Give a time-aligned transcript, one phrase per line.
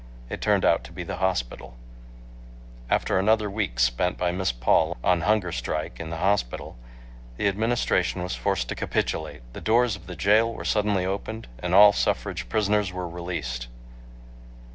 [0.31, 1.77] It turned out to be the hospital.
[2.89, 6.75] After another week spent by Miss Paul on hunger strike in the hospital,
[7.37, 9.43] the Administration was forced to capitulate.
[9.53, 13.67] The doors of the jail were suddenly opened, and all suffrage prisoners were released.